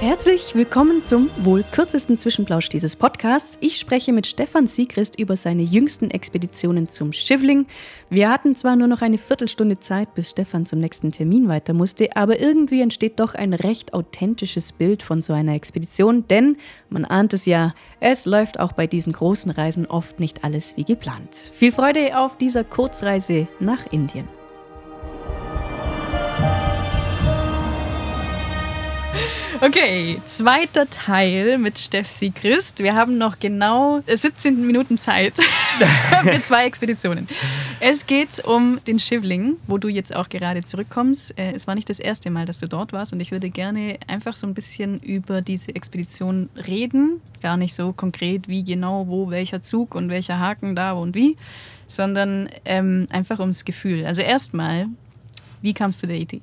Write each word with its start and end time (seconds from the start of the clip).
Herzlich 0.00 0.54
willkommen 0.54 1.02
zum 1.02 1.28
wohl 1.40 1.64
kürzesten 1.64 2.18
Zwischenplausch 2.18 2.68
dieses 2.68 2.94
Podcasts. 2.94 3.58
Ich 3.60 3.80
spreche 3.80 4.12
mit 4.12 4.28
Stefan 4.28 4.68
Siegrist 4.68 5.18
über 5.18 5.34
seine 5.34 5.62
jüngsten 5.62 6.12
Expeditionen 6.12 6.88
zum 6.88 7.12
Schiffling. 7.12 7.66
Wir 8.08 8.30
hatten 8.30 8.54
zwar 8.54 8.76
nur 8.76 8.86
noch 8.86 9.02
eine 9.02 9.18
Viertelstunde 9.18 9.80
Zeit, 9.80 10.14
bis 10.14 10.30
Stefan 10.30 10.66
zum 10.66 10.78
nächsten 10.78 11.10
Termin 11.10 11.48
weiter 11.48 11.72
musste, 11.72 12.14
aber 12.14 12.38
irgendwie 12.38 12.80
entsteht 12.80 13.18
doch 13.18 13.34
ein 13.34 13.52
recht 13.52 13.92
authentisches 13.92 14.70
Bild 14.70 15.02
von 15.02 15.20
so 15.20 15.32
einer 15.32 15.54
Expedition, 15.54 16.28
denn 16.28 16.58
man 16.90 17.04
ahnt 17.04 17.32
es 17.32 17.44
ja, 17.44 17.74
es 17.98 18.24
läuft 18.24 18.60
auch 18.60 18.74
bei 18.74 18.86
diesen 18.86 19.14
großen 19.14 19.50
Reisen 19.50 19.84
oft 19.84 20.20
nicht 20.20 20.44
alles 20.44 20.76
wie 20.76 20.84
geplant. 20.84 21.34
Viel 21.34 21.72
Freude 21.72 22.16
auf 22.20 22.38
dieser 22.38 22.62
Kurzreise 22.62 23.48
nach 23.58 23.84
Indien. 23.90 24.37
Okay, 29.60 30.22
zweiter 30.24 30.88
Teil 30.88 31.58
mit 31.58 31.80
Steffi 31.80 32.30
Christ. 32.30 32.80
Wir 32.80 32.94
haben 32.94 33.18
noch 33.18 33.40
genau 33.40 34.00
17 34.06 34.64
Minuten 34.64 34.98
Zeit 34.98 35.34
für 36.22 36.40
zwei 36.42 36.64
Expeditionen. 36.64 37.26
Es 37.80 38.06
geht 38.06 38.44
um 38.44 38.78
den 38.86 39.00
Schiffling, 39.00 39.56
wo 39.66 39.78
du 39.78 39.88
jetzt 39.88 40.14
auch 40.14 40.28
gerade 40.28 40.62
zurückkommst. 40.62 41.36
Äh, 41.36 41.54
es 41.54 41.66
war 41.66 41.74
nicht 41.74 41.90
das 41.90 41.98
erste 41.98 42.30
Mal, 42.30 42.46
dass 42.46 42.60
du 42.60 42.68
dort 42.68 42.92
warst 42.92 43.12
und 43.12 43.18
ich 43.18 43.32
würde 43.32 43.50
gerne 43.50 43.98
einfach 44.06 44.36
so 44.36 44.46
ein 44.46 44.54
bisschen 44.54 45.00
über 45.00 45.40
diese 45.40 45.74
Expedition 45.74 46.48
reden. 46.68 47.20
Gar 47.42 47.56
nicht 47.56 47.74
so 47.74 47.92
konkret, 47.92 48.46
wie 48.46 48.62
genau, 48.62 49.08
wo, 49.08 49.28
welcher 49.30 49.60
Zug 49.60 49.96
und 49.96 50.08
welcher 50.08 50.38
Haken 50.38 50.76
da 50.76 50.92
und 50.92 51.16
wie, 51.16 51.36
sondern 51.88 52.48
ähm, 52.64 53.08
einfach 53.10 53.40
ums 53.40 53.64
Gefühl. 53.64 54.06
Also 54.06 54.22
erstmal, 54.22 54.86
wie 55.62 55.74
kamst 55.74 56.00
du 56.04 56.06
der 56.06 56.18
Idee? 56.18 56.42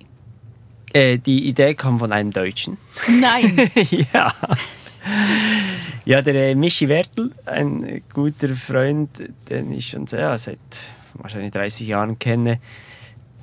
Äh, 0.95 1.17
die 1.17 1.49
Idee 1.49 1.75
kam 1.75 1.99
von 1.99 2.13
einem 2.13 2.31
Deutschen. 2.31 2.77
Nein. 3.09 3.69
ja. 4.13 4.31
Ja, 6.05 6.21
der 6.21 6.35
äh, 6.35 6.55
Michi 6.55 6.87
Wertel, 6.87 7.31
ein 7.45 8.01
guter 8.13 8.53
Freund, 8.53 9.09
den 9.49 9.73
ich 9.73 9.89
schon 9.89 10.07
sehr, 10.07 10.37
seit 10.37 10.57
wahrscheinlich 11.15 11.51
30 11.51 11.85
Jahren 11.85 12.17
kenne, 12.17 12.59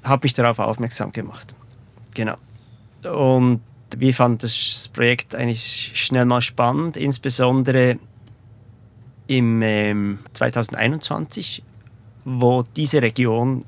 hat 0.02 0.22
mich 0.22 0.32
darauf 0.32 0.60
aufmerksam 0.60 1.12
gemacht. 1.12 1.54
Genau. 2.14 2.36
Und 3.04 3.60
wir 3.98 4.14
fanden 4.14 4.38
das 4.38 4.88
Projekt 4.90 5.34
eigentlich 5.34 5.90
schnell 5.92 6.24
mal 6.24 6.40
spannend, 6.40 6.96
insbesondere 6.96 7.98
im 9.26 9.60
ähm, 9.60 10.20
2021, 10.32 11.62
wo 12.24 12.64
diese 12.74 13.02
Region 13.02 13.66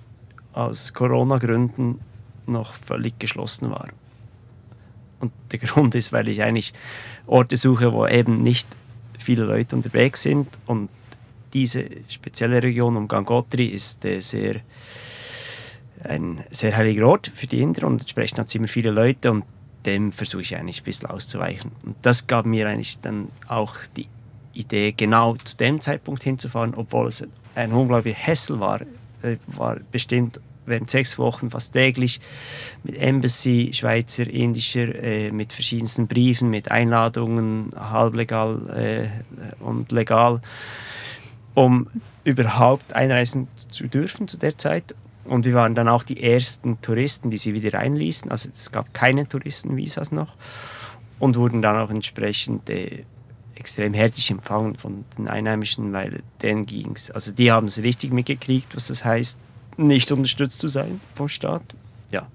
aus 0.55 0.95
Corona-Gründen 0.95 2.01
noch 2.47 2.75
völlig 2.75 3.19
geschlossen 3.19 3.71
war. 3.71 3.89
Und 5.21 5.33
der 5.53 5.59
Grund 5.61 5.95
ist, 5.95 6.13
weil 6.13 6.29
ich 6.29 6.43
eigentlich 6.43 6.73
Orte 7.27 7.57
suche, 7.57 7.93
wo 7.93 8.07
eben 8.07 8.43
nicht 8.43 8.67
viele 9.19 9.45
Leute 9.45 9.77
unterwegs 9.77 10.23
sind. 10.23 10.49
Und 10.67 10.89
diese 11.53 11.87
spezielle 12.09 12.63
Region 12.63 12.97
um 12.97 13.09
Gangotri 13.09 13.67
ist 13.67 14.05
äh, 14.05 14.21
sehr, 14.21 14.57
ein 16.03 16.45
sehr 16.51 16.77
heiliger 16.77 17.07
Ort 17.09 17.31
für 17.35 17.47
die 17.47 17.61
Inder 17.61 17.87
und 17.87 18.01
entsprechend 18.01 18.39
hat 18.39 18.49
es 18.49 18.55
immer 18.55 18.69
viele 18.69 18.91
Leute 18.91 19.31
und 19.31 19.45
dem 19.87 20.13
versuche 20.13 20.43
ich 20.43 20.57
eigentlich 20.57 20.83
ein 20.83 20.85
bisschen 20.85 21.09
auszuweichen. 21.09 21.73
Und 21.83 21.97
das 22.03 22.27
gab 22.27 22.47
mir 22.47 22.69
eigentlich 22.69 23.01
dann 23.01 23.29
auch 23.49 23.77
die 23.97 24.09
Idee, 24.53 24.93
genau 24.93 25.37
zu 25.37 25.57
dem 25.57 25.81
Zeitpunkt 25.81 26.23
hinzufahren, 26.23 26.75
obwohl 26.75 27.07
es 27.07 27.27
ein 27.55 27.73
unglaublicher 27.73 28.19
Hessel 28.19 28.61
war, 28.61 28.81
äh, 29.23 29.37
war 29.47 29.79
bestimmt 29.93 30.41
während 30.67 30.91
sechs 30.91 31.19
Wochen 31.19 31.51
fast 31.51 31.73
täglich 31.73 32.21
mit 32.83 32.97
Embassy, 32.97 33.71
Schweizer, 33.73 34.27
indischer, 34.29 34.95
äh, 35.03 35.31
mit 35.31 35.53
verschiedensten 35.53 36.07
Briefen, 36.07 36.51
mit 36.51 36.71
Einladungen, 36.71 37.71
halblegal 37.77 39.11
äh, 39.61 39.63
und 39.63 39.93
legal, 39.93 40.41
um 41.55 41.89
überhaupt 42.25 42.95
einreisen 42.95 43.49
zu 43.55 43.87
dürfen 43.87 44.29
zu 44.29 44.39
der 44.39 44.59
Zeit. 44.59 44.95
Und 45.25 45.47
wir 45.47 45.55
waren 45.55 45.75
dann 45.75 45.89
auch 45.89 46.03
die 46.03 46.23
ersten 46.23 46.81
Touristen, 46.83 47.31
die 47.31 47.39
sie 47.39 47.55
wieder 47.55 47.75
reinließen. 47.75 48.31
Also 48.31 48.51
es 48.55 48.71
gab 48.73 48.93
keine 48.93 49.27
Touristenvisas 49.27 50.13
noch 50.13 50.35
und 51.19 51.37
wurden 51.37 51.63
dann 51.63 51.77
auch 51.77 51.91
entsprechend 51.91 52.69
äh, 52.69 53.05
extrem 53.55 53.95
herzlich 53.95 54.31
empfangen 54.31 54.77
von 54.77 55.05
den 55.17 55.29
Einheimischen, 55.29 55.93
weil 55.93 56.23
denen 56.43 56.67
ging 56.67 56.93
es. 56.95 57.11
Also 57.11 57.33
die 57.33 57.51
haben 57.51 57.67
es 57.67 57.83
richtig 57.83 58.13
mitgekriegt, 58.13 58.75
was 58.77 58.89
das 58.89 59.05
heißt, 59.05 59.39
nicht 59.77 60.13
unterstützt 60.13 60.61
zu 60.61 60.69
sein 60.69 61.01
vom 61.15 61.29
Staat. 61.29 61.63
Ja. 62.11 62.27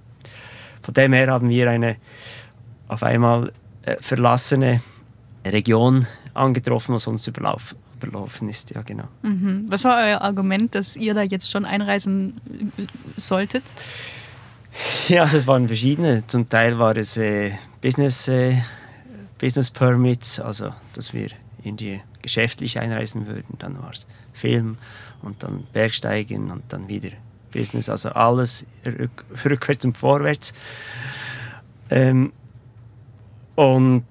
Von 0.81 0.93
dem 0.93 1.13
her 1.13 1.27
haben 1.27 1.49
wir 1.49 1.69
eine 1.69 1.97
auf 2.87 3.03
einmal 3.03 3.53
äh, 3.83 3.97
verlassene 3.99 4.81
Region 5.45 6.07
angetroffen, 6.33 6.95
was 6.95 7.07
uns 7.07 7.27
überlaufen, 7.27 7.77
überlaufen 8.01 8.49
ist. 8.49 8.71
Ja, 8.71 8.81
genau. 8.81 9.07
Mhm. 9.21 9.65
Was 9.67 9.83
war 9.83 10.03
euer 10.03 10.21
Argument, 10.21 10.75
dass 10.75 10.95
ihr 10.95 11.13
da 11.13 11.21
jetzt 11.21 11.51
schon 11.51 11.65
einreisen 11.65 12.41
äh, 12.77 13.19
solltet? 13.19 13.63
Ja, 15.07 15.25
das 15.25 15.47
waren 15.47 15.67
verschiedene. 15.67 16.25
Zum 16.27 16.47
Teil 16.49 16.77
war 16.79 16.95
es 16.95 17.17
äh, 17.17 17.51
Business, 17.81 18.27
äh, 18.27 18.57
Business 19.39 19.69
Permits, 19.69 20.39
also 20.39 20.73
dass 20.93 21.13
wir 21.13 21.29
in 21.63 21.77
die 21.77 22.01
geschäftlich 22.21 22.79
einreisen 22.79 23.27
würden. 23.27 23.55
Dann 23.59 23.81
war 23.81 23.91
es 23.91 24.05
Film 24.33 24.77
und 25.21 25.43
dann 25.43 25.65
Bergsteigen 25.73 26.51
und 26.51 26.63
dann 26.69 26.87
wieder 26.87 27.09
Business, 27.51 27.89
also 27.89 28.09
alles 28.09 28.65
rück, 28.85 29.25
rückwärts 29.45 29.85
und 29.85 29.97
vorwärts. 29.97 30.53
Ähm, 31.89 32.31
und 33.55 34.05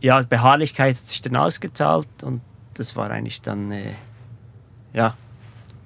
ja, 0.00 0.22
Beharrlichkeit 0.22 0.96
hat 0.96 1.08
sich 1.08 1.22
dann 1.22 1.36
ausgezahlt 1.36 2.08
und 2.22 2.40
das 2.74 2.96
war 2.96 3.10
eigentlich 3.10 3.42
dann 3.42 3.70
äh, 3.70 3.92
ja, 4.92 5.14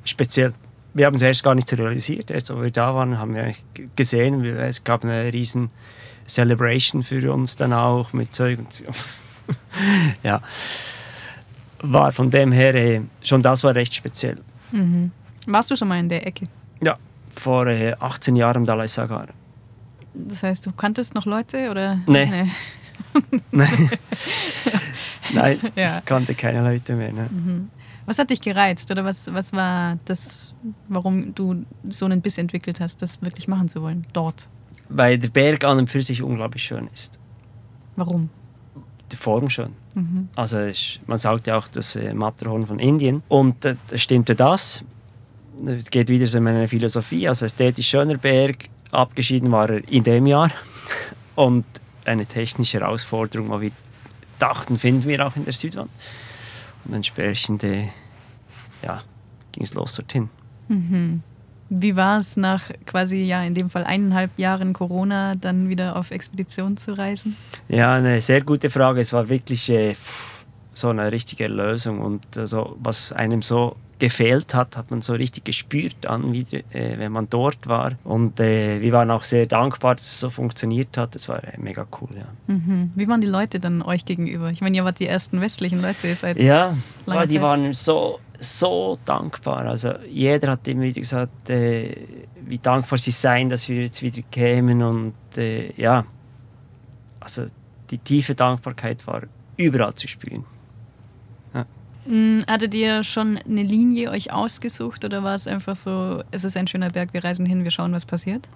speziell. 0.05 0.53
Wir 0.95 1.07
haben 1.07 1.15
es 1.17 1.23
erst 1.23 1.43
gar 1.43 1.55
nicht 1.57 1.69
so 1.69 1.77
realisiert. 1.77 2.31
Erst 2.31 2.51
als 2.51 2.61
wir 2.61 2.71
da 2.71 2.95
waren, 2.95 3.19
haben 3.19 3.35
wir 3.35 3.53
gesehen, 3.97 4.45
es 4.45 4.85
gab 4.85 5.03
eine 5.03 5.33
riesen 5.33 5.71
Celebration 6.29 7.03
für 7.03 7.33
uns 7.33 7.57
dann 7.57 7.73
auch 7.73 8.13
mit 8.13 8.35
Zeug 8.35 8.61
und 8.61 8.73
so. 8.73 8.85
ja, 10.23 10.41
war 11.83 12.13
von 12.13 12.31
dem 12.31 12.53
her 12.53 12.75
äh, 12.75 13.01
schon 13.23 13.43
das 13.43 13.65
war 13.65 13.75
recht 13.75 13.95
speziell. 13.95 14.39
Mhm. 14.71 15.11
Warst 15.47 15.71
du 15.71 15.77
schon 15.77 15.89
mal 15.89 15.99
in 15.99 16.09
der 16.09 16.27
Ecke? 16.27 16.47
Ja, 16.83 16.97
vor 17.33 17.67
äh, 17.67 17.95
18 17.99 18.37
Jahren 18.37 18.59
im 18.59 18.67
Dalai 18.67 18.89
Sagar. 18.89 19.29
Das 20.15 20.43
heißt, 20.43 20.65
du 20.67 20.73
kanntest 20.73 21.15
noch 21.15 21.27
Leute 21.27 21.71
oder? 21.71 21.99
Nee. 22.07 22.27
nee. 22.27 22.51
Nein, 23.51 23.91
Nein 25.33 25.59
ja. 25.75 25.99
ich 25.99 26.05
kannte 26.05 26.35
keine 26.35 26.63
Leute 26.63 26.95
mehr. 26.95 27.13
Ne? 27.13 27.29
Mhm. 27.31 27.71
Was 28.07 28.19
hat 28.19 28.31
dich 28.31 28.41
gereizt 28.41 28.91
oder 28.91 29.05
was, 29.05 29.33
was 29.33 29.53
war 29.53 29.99
das, 30.05 30.55
warum 30.89 31.35
du 31.35 31.65
so 31.89 32.05
einen 32.05 32.21
Biss 32.21 32.39
entwickelt 32.39 32.81
hast, 32.81 33.03
das 33.03 33.23
wirklich 33.23 33.49
machen 33.49 33.69
zu 33.69 33.83
wollen, 33.83 34.07
dort? 34.13 34.49
Weil 34.89 35.19
der 35.19 35.29
Berg 35.29 35.65
an 35.65 35.79
und 35.79 35.91
für 35.91 36.03
sich 36.03 36.23
unglaublich 36.23 36.65
schön 36.65 36.89
ist. 36.93 37.19
Warum? 37.97 38.29
Die 39.11 39.17
Form 39.17 39.49
schon. 39.49 39.71
Mhm. 39.95 40.29
Also 40.35 40.59
man 41.07 41.19
sagt 41.19 41.47
ja 41.47 41.57
auch 41.57 41.69
das 41.69 41.97
äh, 41.97 42.13
Matterhorn 42.13 42.67
von 42.67 42.79
Indien. 42.79 43.23
Und 43.29 43.65
äh, 43.65 43.77
stimmte 43.95 44.35
das 44.35 44.85
es 45.67 45.91
geht 45.91 46.09
wieder 46.09 46.27
so 46.27 46.39
in 46.39 46.45
meine 46.45 46.69
Philosophie. 46.69 47.29
Also 47.29 47.45
ästhetisch 47.45 47.89
schöner 47.89 48.17
Berg, 48.17 48.69
abgeschieden 48.91 49.51
war 49.53 49.71
er 49.71 49.89
in 49.89 50.05
dem 50.05 50.27
Jahr. 50.27 50.51
Und 51.35 51.65
eine 52.05 52.27
technische 52.27 52.81
Herausforderung, 52.81 53.49
wo 53.49 53.61
wir 53.61 53.71
dachten, 54.39 54.79
finden 54.79 55.09
wir 55.09 55.27
auch 55.27 55.37
in 55.37 55.45
der 55.45 55.53
Südwand. 55.53 55.91
Und 56.85 56.95
entsprechend 56.95 57.65
äh, 57.65 57.89
ja, 58.83 59.03
ging 59.53 59.65
es 59.65 59.75
los 59.75 59.95
dorthin. 59.95 60.29
Mhm. 60.69 61.23
Wie 61.71 61.97
war 61.97 62.19
es 62.19 62.37
nach 62.37 62.71
quasi, 62.85 63.23
ja, 63.23 63.43
in 63.43 63.55
dem 63.55 63.71
Fall 63.71 63.85
eineinhalb 63.85 64.39
Jahren 64.39 64.75
Corona, 64.75 65.35
dann 65.35 65.69
wieder 65.69 65.97
auf 65.97 66.11
Expedition 66.11 66.77
zu 66.77 66.93
reisen? 66.93 67.37
Ja, 67.69 67.95
eine 67.95 68.21
sehr 68.21 68.43
gute 68.43 68.69
Frage. 68.69 69.01
Es 69.01 69.13
war 69.13 69.29
wirklich 69.29 69.71
äh, 69.71 69.97
so 70.75 70.89
eine 70.89 71.11
richtige 71.11 71.49
Lösung 71.49 72.01
und 72.01 72.37
also, 72.37 72.77
was 72.81 73.13
einem 73.13 73.43
so 73.43 73.77
gefehlt 73.99 74.55
hat, 74.55 74.77
hat 74.77 74.91
man 74.91 75.01
so 75.03 75.13
richtig 75.15 75.45
gespürt 75.45 75.97
dann 76.03 76.33
wieder, 76.33 76.59
äh, 76.71 76.99
wenn 76.99 77.13
man 77.13 77.29
dort 77.31 77.67
war. 77.67 77.93
Und 78.05 78.41
äh, 78.41 78.81
wir 78.81 78.93
waren 78.93 79.11
auch 79.11 79.25
sehr 79.25 79.47
dankbar, 79.47 79.95
dass 79.95 80.07
es 80.07 80.21
so 80.21 80.31
funktioniert 80.31 80.97
hat. 80.97 81.15
Das 81.15 81.29
war 81.29 81.43
äh, 81.45 81.59
mega 81.59 81.87
cool, 82.01 82.09
ja. 82.17 82.27
Mhm. 82.53 82.93
Wie 82.95 83.09
waren 83.09 83.21
die 83.21 83.27
Leute 83.27 83.61
dann 83.61 83.83
euch 83.83 84.05
gegenüber? 84.05 84.51
Ich 84.51 84.61
meine, 84.61 84.77
ihr 84.77 84.85
wart 84.85 84.99
die 84.99 85.07
ersten 85.07 85.41
westlichen 85.41 85.81
Leute 85.81 86.15
seit 86.15 86.41
Ja, 86.41 86.77
ja 87.07 87.27
die 87.27 87.35
Zeit. 87.35 87.43
waren 87.43 87.73
so, 87.75 88.21
so 88.41 88.99
dankbar. 89.05 89.67
Also 89.67 89.93
jeder 90.11 90.53
hat 90.53 90.67
immer 90.69 90.83
wieder 90.83 91.01
gesagt, 91.01 91.51
äh, 91.51 91.97
wie 92.47 92.59
dankbar 92.59 92.99
sie 92.99 93.13
seien, 93.13 93.49
dass 93.49 93.69
wir 93.69 93.83
jetzt 93.83 94.03
wieder 94.03 94.23
kämen. 94.31 94.83
Und 94.83 95.15
äh, 95.37 95.73
ja, 95.81 96.05
also 97.21 97.47
die 97.91 97.99
tiefe 97.99 98.35
Dankbarkeit 98.35 99.07
war 99.07 99.23
überall 99.57 99.95
zu 99.95 100.09
spüren. 100.09 100.45
Hm, 102.07 102.45
hattet 102.47 102.75
ihr 102.75 103.03
schon 103.03 103.39
eine 103.39 103.63
Linie 103.63 104.11
euch 104.11 104.33
ausgesucht 104.33 105.05
oder 105.05 105.23
war 105.23 105.35
es 105.35 105.47
einfach 105.47 105.77
so, 105.77 106.23
es 106.31 106.45
ist 106.45 106.57
ein 106.57 106.67
schöner 106.67 106.91
Berg, 106.91 107.15
wir 107.15 107.25
reisen 107.25 107.47
hin, 107.47 107.65
wir 107.65 107.71
schauen, 107.71 107.93
was 107.93 108.05
passiert? 108.05 108.47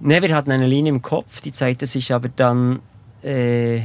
Ne, 0.00 0.22
wir 0.22 0.34
hatten 0.34 0.50
eine 0.50 0.66
Linie 0.66 0.92
im 0.92 1.02
Kopf, 1.02 1.40
die 1.42 1.52
zeigte 1.52 1.86
sich 1.86 2.14
aber 2.14 2.28
dann 2.28 2.80
äh, 3.22 3.82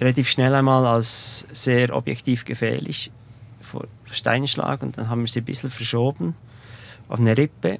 relativ 0.00 0.28
schnell 0.28 0.54
einmal 0.54 0.86
als 0.86 1.46
sehr 1.52 1.94
objektiv 1.94 2.44
gefährlich 2.44 3.12
vor 3.60 3.86
Steinschlag 4.06 4.82
und 4.82 4.98
dann 4.98 5.08
haben 5.08 5.20
wir 5.20 5.28
sie 5.28 5.40
ein 5.40 5.44
bisschen 5.44 5.70
verschoben 5.70 6.34
auf 7.08 7.20
eine 7.20 7.36
Rippe 7.36 7.78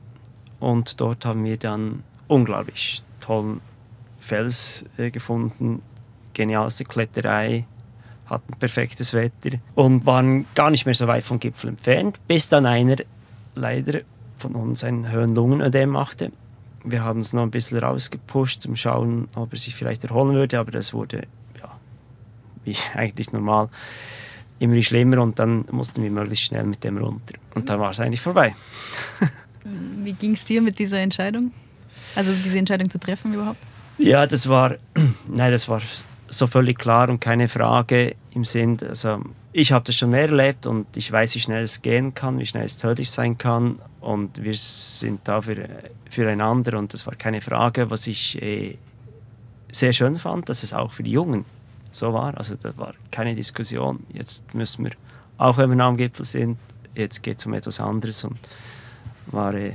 und 0.61 1.00
dort 1.00 1.25
haben 1.25 1.44
wir 1.44 1.56
dann 1.56 2.05
unglaublich 2.29 3.03
tollen 3.21 3.61
Fels 4.21 4.85
äh, 4.97 5.11
gefunden, 5.11 5.82
genialste 6.35 6.85
Kletterei, 6.85 7.67
hatten 8.31 8.55
perfektes 8.55 9.12
Wetter 9.12 9.59
und 9.75 10.06
waren 10.06 10.47
gar 10.55 10.71
nicht 10.71 10.87
mehr 10.87 10.94
so 10.94 11.06
weit 11.06 11.25
vom 11.25 11.41
Gipfel 11.41 11.71
entfernt, 11.71 12.19
bis 12.27 12.49
dann 12.49 12.67
einer 12.67 12.97
leider 13.55 14.00
von 14.38 14.55
uns 14.55 14.85
ein 14.85 15.11
Höhenlungenödem 15.11 15.91
machte. 15.91 16.32
Wir 16.82 17.05
haben 17.05 17.21
es 17.21 17.32
noch 17.32 17.43
ein 17.43 17.50
bisschen 17.50 17.79
rausgepusht, 17.79 18.65
um 18.67 18.75
zu 18.75 18.81
schauen, 18.81 19.29
ob 19.35 19.53
er 19.53 19.59
sich 19.59 19.75
vielleicht 19.75 20.05
erholen 20.05 20.35
würde, 20.35 20.59
aber 20.59 20.71
das 20.71 20.94
wurde 20.94 21.27
ja, 21.61 21.71
wie 22.65 22.77
eigentlich 22.94 23.32
normal 23.32 23.69
immer 24.61 24.81
schlimmer 24.82 25.23
und 25.23 25.38
dann 25.38 25.65
mussten 25.71 26.03
wir 26.03 26.11
möglichst 26.11 26.44
schnell 26.44 26.65
mit 26.65 26.85
dem 26.85 26.99
runter. 26.99 27.35
Und 27.55 27.69
dann 27.69 27.81
war 27.81 27.91
es 27.91 28.00
eigentlich 28.00 28.21
vorbei. 28.21 28.55
Wie 29.65 30.12
ging 30.12 30.32
es 30.32 30.44
dir 30.44 30.62
mit 30.62 30.79
dieser 30.79 30.99
Entscheidung? 30.99 31.53
Also 32.15 32.32
diese 32.44 32.59
Entscheidung 32.59 32.91
zu 32.91 32.99
treffen 32.99 33.35
überhaupt? 33.35 33.59
Ja, 33.99 34.27
das 34.27 34.49
war, 34.49 34.77
nein, 35.29 35.53
das 35.53 35.69
war 35.69 35.81
so 36.31 36.47
völlig 36.47 36.79
klar 36.79 37.11
und 37.11 37.21
keine 37.21 37.49
Frage 37.49 38.15
im 38.32 38.44
Sinn, 38.44 38.79
also 38.88 39.21
ich 39.53 39.73
habe 39.73 39.85
das 39.85 39.97
schon 39.97 40.11
mehr 40.11 40.29
erlebt 40.29 40.67
und 40.67 40.97
ich 40.97 41.11
weiß, 41.11 41.35
wie 41.35 41.41
schnell 41.41 41.65
es 41.65 41.82
gehen 41.82 42.15
kann, 42.15 42.38
wie 42.38 42.47
schnell 42.47 42.65
es 42.65 42.77
tödlich 42.77 43.11
sein 43.11 43.37
kann 43.37 43.81
und 44.00 44.43
wir 44.43 44.55
sind 44.56 45.21
da 45.25 45.43
für, 45.43 45.69
füreinander 46.09 46.79
und 46.79 46.94
das 46.94 47.05
war 47.06 47.17
keine 47.17 47.41
Frage, 47.41 47.91
was 47.91 48.06
ich 48.06 48.41
äh, 48.41 48.77
sehr 49.73 49.93
schön 49.93 50.19
fand, 50.19 50.49
dass 50.49 50.62
es 50.62 50.73
auch 50.73 50.93
für 50.93 51.03
die 51.03 51.12
Jungen 51.12 51.44
so 51.91 52.12
war, 52.12 52.37
also 52.38 52.55
da 52.55 52.77
war 52.79 52.94
keine 53.11 53.35
Diskussion, 53.35 54.06
jetzt 54.12 54.55
müssen 54.55 54.85
wir, 54.85 54.93
auch 55.37 55.59
wenn 55.59 55.77
wir 55.77 55.85
am 55.85 55.97
Gipfel 55.97 56.25
sind, 56.25 56.59
jetzt 56.94 57.23
geht 57.23 57.41
es 57.41 57.47
um 57.47 57.55
etwas 57.55 57.81
anderes 57.81 58.23
und 58.23 58.38
war 59.27 59.53
äh, 59.55 59.75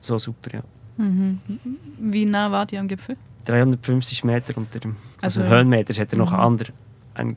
so 0.00 0.18
super, 0.18 0.54
ja. 0.54 0.62
Mhm. 0.96 1.40
Wie 1.98 2.24
nah 2.24 2.50
wart 2.50 2.72
ihr 2.72 2.80
am 2.80 2.88
Gipfel? 2.88 3.16
350 3.44 4.24
Meter 4.24 4.56
unter 4.56 4.78
dem, 4.80 4.96
also, 5.20 5.40
Also- 5.42 5.52
Höhenmeter, 5.54 5.90
es 5.90 5.98
hätte 5.98 6.16
noch 6.16 6.32
Mhm. 6.32 6.38
ander, 6.40 6.64
ein, 7.14 7.36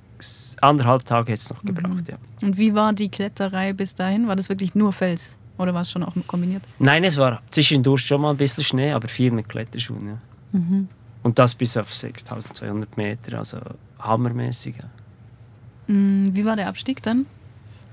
anderthalb 0.62 1.04
Tage 1.06 1.34
es 1.34 1.50
noch 1.50 1.62
gebraucht, 1.64 2.08
ja. 2.08 2.16
Und 2.42 2.58
wie 2.58 2.74
war 2.74 2.94
die 2.94 3.10
Kletterei 3.10 3.74
bis 3.74 3.94
dahin? 3.96 4.28
War 4.28 4.36
das 4.36 4.50
wirklich 4.50 4.76
nur 4.76 4.94
Fels? 4.94 5.36
Oder 5.58 5.74
war 5.74 5.82
es 5.82 5.92
schon 5.92 6.04
auch 6.04 6.14
kombiniert? 6.28 6.64
Nein, 6.80 7.04
es 7.06 7.18
war 7.18 7.42
zwischendurch 7.52 8.02
schon 8.06 8.22
mal 8.22 8.32
ein 8.32 8.38
bisschen 8.38 8.64
Schnee, 8.64 8.92
aber 8.92 9.08
viel 9.08 9.32
mit 9.32 9.48
Kletterschuhen. 9.50 10.08
Ja. 10.08 10.18
Mhm. 10.60 10.90
Und 11.24 11.40
das 11.40 11.56
bis 11.56 11.76
auf 11.78 11.94
6200 11.94 12.98
Meter, 12.98 13.38
also 13.40 13.58
hammermäßig. 14.00 14.76
Ja. 14.78 15.94
Mm, 15.94 16.36
Wie 16.36 16.46
war 16.46 16.56
der 16.56 16.68
Abstieg 16.68 17.02
dann? 17.04 17.26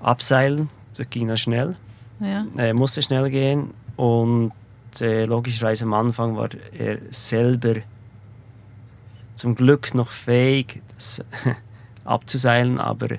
Abseilen, 0.00 0.68
das 0.96 1.08
ging 1.10 1.28
dann 1.28 1.36
schnell, 1.36 1.76
Ja. 2.20 2.44
äh, 2.56 2.72
musste 2.72 3.00
schnell 3.02 3.30
gehen 3.30 3.70
und 3.96 4.52
äh, 5.00 5.24
logischerweise 5.24 5.84
am 5.84 5.94
Anfang 5.94 6.36
war 6.36 6.48
er 6.76 6.98
selber 7.10 7.76
zum 9.34 9.54
Glück 9.54 9.94
noch 9.94 10.10
fähig, 10.10 10.82
das 10.94 11.24
abzuseilen, 12.04 12.78
aber 12.78 13.16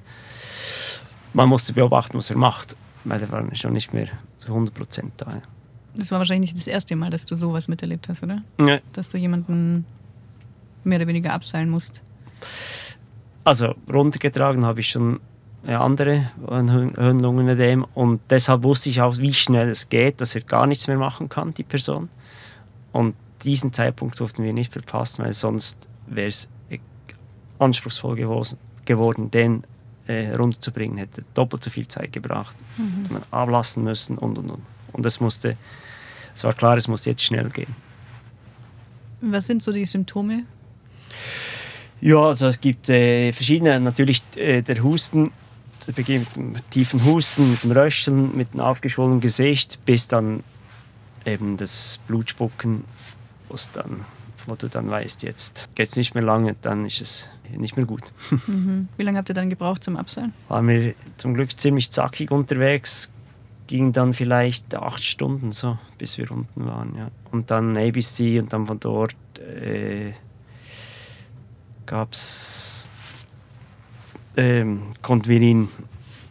man 1.34 1.50
musste 1.50 1.74
beobachten, 1.74 2.18
was 2.18 2.30
er 2.30 2.38
macht, 2.38 2.76
weil 3.04 3.22
er 3.22 3.32
war 3.32 3.44
schon 3.56 3.74
nicht 3.74 3.94
mehr 3.94 4.08
zu 4.38 4.48
100 4.50 4.74
Prozent 4.74 5.14
da. 5.18 5.42
Das 5.96 6.12
war 6.12 6.20
wahrscheinlich 6.20 6.54
nicht 6.54 6.66
das 6.66 6.72
erste 6.72 6.96
Mal, 6.96 7.10
dass 7.10 7.26
du 7.26 7.36
sowas 7.36 7.68
miterlebt 7.68 8.10
hast, 8.10 8.24
oder? 8.24 8.42
Ja. 8.60 8.80
Dass 8.94 9.10
du 9.10 9.18
jemanden 9.18 9.86
mehr 10.84 10.98
oder 10.98 11.08
weniger 11.08 11.34
abseilen 11.34 11.70
musst. 11.70 12.02
Also 13.44 13.76
runtergetragen 13.92 14.66
habe 14.66 14.80
ich 14.80 14.90
schon 14.90 15.20
andere 15.66 16.30
Höhenlungenödem 16.46 17.86
und 17.94 18.20
deshalb 18.30 18.64
wusste 18.64 18.90
ich 18.90 19.02
auch, 19.02 19.18
wie 19.18 19.34
schnell 19.34 19.70
es 19.70 19.88
geht, 19.88 20.20
dass 20.20 20.36
er 20.36 20.42
gar 20.42 20.68
nichts 20.68 20.88
mehr 20.88 20.98
machen 20.98 21.30
kann, 21.30 21.54
die 21.54 21.64
Person. 21.64 22.10
Und 22.92 23.16
diesen 23.44 23.72
Zeitpunkt 23.72 24.20
durften 24.20 24.44
wir 24.44 24.52
nicht 24.52 24.74
verpassen, 24.74 25.24
weil 25.24 25.34
sonst 25.34 25.88
wäre 26.16 26.28
es 26.28 26.50
anspruchsvoll 27.60 28.16
geworden, 28.86 29.32
den 29.32 29.64
äh, 30.08 30.36
runterzubringen, 30.36 30.98
hätte 30.98 31.24
doppelt 31.34 31.64
so 31.64 31.70
viel 31.70 31.88
Zeit 31.88 32.12
gebracht, 32.12 32.56
hätte 32.78 33.14
man 33.14 33.24
ablassen 33.32 33.84
müssen 33.84 34.18
und 34.18 34.38
und 34.38 34.50
und. 34.50 34.62
Und 34.92 35.06
es 35.06 35.20
musste, 35.20 35.58
es 36.36 36.44
war 36.44 36.54
klar, 36.54 36.78
es 36.78 36.88
musste 36.88 37.10
jetzt 37.10 37.24
schnell 37.24 37.50
gehen. 37.50 37.76
Was 39.22 39.48
sind 39.48 39.64
so 39.64 39.72
die 39.72 39.86
Symptome? 39.86 40.44
Ja, 42.02 42.18
also 42.18 42.48
es 42.48 42.60
gibt 42.60 42.90
äh, 42.90 43.32
verschiedene. 43.32 43.80
Natürlich 43.80 44.22
äh, 44.36 44.62
der 44.62 44.84
Husten, 44.84 45.32
der 45.88 45.94
beginnt 45.94 46.36
mit 46.36 46.58
dem 46.58 46.70
tiefen 46.70 47.06
Husten, 47.06 47.52
mit 47.52 47.64
dem 47.64 47.72
Röcheln, 47.72 48.36
mit 48.36 48.50
einem 48.52 48.60
aufgeschwollenen 48.60 49.22
Gesicht, 49.22 49.80
bis 49.86 50.10
dann 50.10 50.44
eben 51.26 51.56
das 51.56 52.02
Blutspucken, 52.08 52.84
wo's 53.48 53.72
dann, 53.72 54.02
wo 54.48 54.56
du 54.56 54.68
dann 54.68 54.90
weißt, 54.90 55.24
jetzt 55.24 55.70
geht 55.76 55.90
es 55.90 55.96
nicht 55.96 56.16
mehr 56.16 56.24
lange, 56.24 56.56
dann 56.62 56.86
ist 56.86 57.02
es 57.02 57.30
nicht 57.58 57.78
mehr 57.78 57.86
gut. 57.86 58.04
Mhm. 58.48 58.88
Wie 58.98 59.04
lange 59.04 59.18
habt 59.18 59.30
ihr 59.30 59.36
dann 59.36 59.50
gebraucht 59.50 59.84
zum 59.84 59.96
Abseilen? 59.96 60.34
Waren 60.50 60.68
wir 60.68 60.96
zum 61.18 61.34
Glück 61.34 61.58
ziemlich 61.58 61.92
zackig 61.92 62.32
unterwegs, 62.32 63.14
ging 63.68 63.94
dann 63.94 64.14
vielleicht 64.14 64.76
acht 64.76 65.04
Stunden 65.04 65.52
so, 65.52 65.78
bis 65.98 66.18
wir 66.18 66.30
unten 66.32 66.66
waren. 66.66 66.96
Ja. 66.96 67.08
Und 67.32 67.52
dann 67.52 67.78
ABC 67.78 68.40
und 68.40 68.52
dann 68.52 68.68
von 68.68 68.80
dort 68.80 69.16
äh, 69.40 70.14
gab 71.86 72.14
es, 72.14 72.88
ähm, 74.36 74.84
konnten 75.02 75.30
wir 75.30 75.40
ihn 75.40 75.70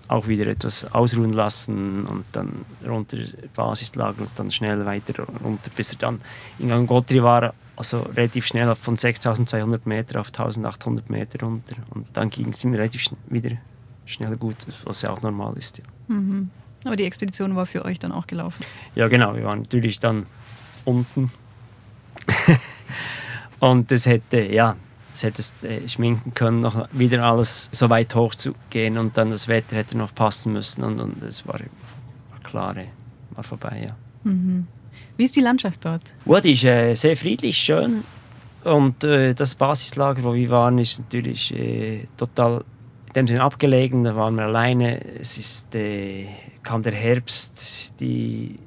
auch 0.08 0.28
wieder 0.28 0.46
etwas 0.46 0.92
ausruhen 0.92 1.32
lassen 1.32 2.06
und 2.06 2.24
dann 2.32 2.64
runter 2.86 3.18
Basislager 3.54 4.22
und 4.22 4.30
dann 4.36 4.50
schnell 4.50 4.84
weiter 4.84 5.24
runter, 5.42 5.70
bis 5.74 5.94
er 5.94 5.98
dann 5.98 6.20
in 6.58 6.68
Gangotri 6.68 7.22
war, 7.22 7.54
also 7.76 8.00
relativ 8.00 8.46
schnell 8.46 8.74
von 8.74 8.96
6200 8.96 9.86
Meter 9.86 10.20
auf 10.20 10.28
1800 10.28 11.08
Meter 11.10 11.44
runter 11.44 11.76
und 11.90 12.06
dann 12.12 12.30
ging 12.30 12.50
es 12.50 12.62
ihm 12.64 12.74
relativ 12.74 13.02
schn 13.02 13.16
wieder 13.28 13.56
schnell 14.04 14.36
gut, 14.36 14.56
was 14.84 15.02
ja 15.02 15.10
auch 15.10 15.22
normal 15.22 15.56
ist. 15.56 15.78
Ja. 15.78 15.84
Mhm. 16.08 16.50
Aber 16.84 16.96
die 16.96 17.04
Expedition 17.04 17.54
war 17.54 17.66
für 17.66 17.84
euch 17.84 17.98
dann 17.98 18.12
auch 18.12 18.26
gelaufen. 18.26 18.64
Ja, 18.94 19.08
genau. 19.08 19.34
Wir 19.34 19.44
waren 19.44 19.60
natürlich 19.60 20.00
dann 20.00 20.26
unten. 20.84 21.30
und 23.60 23.90
das 23.90 24.06
hätte, 24.06 24.42
ja, 24.42 24.76
das 25.12 25.22
hätte 25.22 25.40
es 25.40 25.62
äh, 25.62 25.88
schminken 25.88 26.34
können, 26.34 26.60
noch 26.60 26.88
wieder 26.92 27.24
alles 27.24 27.70
so 27.72 27.88
weit 27.88 28.14
hoch 28.14 28.34
zu 28.34 28.52
gehen 28.70 28.98
und 28.98 29.16
dann 29.16 29.30
das 29.30 29.48
Wetter 29.48 29.76
hätte 29.76 29.96
noch 29.96 30.14
passen 30.14 30.52
müssen 30.52 30.82
und, 30.82 31.00
und 31.00 31.22
es 31.22 31.46
war, 31.46 31.60
war 31.60 32.40
klar, 32.42 32.76
war 33.30 33.44
vorbei, 33.44 33.84
ja. 33.86 33.96
Mhm. 34.24 34.66
Wie 35.16 35.24
ist 35.24 35.36
die 35.36 35.40
Landschaft 35.40 35.84
dort? 35.84 36.02
Ja, 36.24 36.40
die 36.40 36.52
ist 36.52 36.64
äh, 36.64 36.94
sehr 36.94 37.16
friedlich, 37.16 37.56
schön. 37.56 38.04
Und 38.64 39.02
äh, 39.04 39.34
das 39.34 39.54
Basislager, 39.54 40.22
wo 40.22 40.34
wir 40.34 40.50
waren, 40.50 40.78
ist 40.78 41.00
natürlich 41.00 41.54
äh, 41.54 42.06
total 42.16 42.64
in 43.08 43.12
dem 43.14 43.28
Sinne 43.28 43.42
abgelegen. 43.42 44.04
Da 44.04 44.14
waren 44.16 44.36
wir 44.36 44.44
alleine. 44.44 45.04
Es 45.18 45.36
ist, 45.36 45.74
äh, 45.74 46.26
kam 46.62 46.82
der 46.82 46.94
Herbst, 46.94 47.94
die, 48.00 48.58